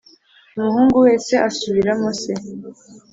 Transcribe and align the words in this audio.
“umuhungu 0.57 0.95
wese 1.05 1.33
asubiramo 1.49 2.09
se, 2.21 2.33